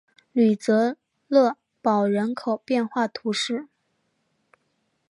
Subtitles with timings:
[0.31, 0.95] 吕泽
[1.27, 3.67] 勒堡人口变化图示